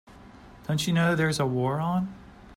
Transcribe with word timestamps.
Don't 0.67 0.87
you 0.87 0.93
know 0.93 1.15
there's 1.15 1.39
a 1.39 1.45
war 1.45 1.79
on? 1.79 2.11